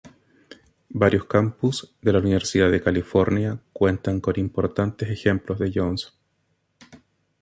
Varios 0.89 1.25
campus 1.25 1.93
de 2.01 2.11
la 2.11 2.17
Universidad 2.17 2.71
de 2.71 2.81
California 2.81 3.61
cuentan 3.71 4.19
con 4.19 4.39
importantes 4.39 5.07
ejemplos 5.11 5.59
de 5.59 5.71
Jones. 5.75 6.17